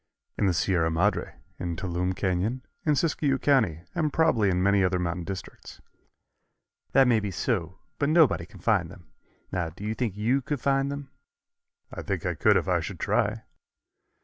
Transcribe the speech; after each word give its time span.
"In 0.35 0.47
the 0.47 0.53
Sierra 0.55 0.89
Madre, 0.89 1.35
in 1.59 1.75
Touloumne 1.75 2.15
Canyon, 2.15 2.63
in 2.87 2.95
Siskiyou 2.95 3.37
County 3.37 3.83
and 3.93 4.11
probably 4.11 4.49
in 4.49 4.63
many 4.63 4.83
other 4.83 4.97
mountain 4.97 5.25
districts." 5.25 5.79
"That 6.93 7.07
may 7.07 7.19
be 7.19 7.29
so, 7.29 7.77
but 7.99 8.09
nobody 8.09 8.47
can 8.47 8.61
find 8.61 8.89
them. 8.89 9.11
Now, 9.51 9.69
do 9.69 9.83
you 9.83 9.93
think 9.93 10.17
you 10.17 10.41
could 10.41 10.59
find 10.59 10.91
them?" 10.91 11.11
"I 11.93 12.01
think 12.01 12.25
I 12.25 12.33
could 12.33 12.57
if 12.57 12.67
I 12.67 12.79
should 12.79 12.99
try." 12.99 13.43